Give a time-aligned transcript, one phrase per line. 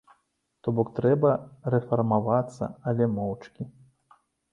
[0.67, 1.33] То бок, трэба
[1.73, 3.63] рэфармавацца, але моўчкі.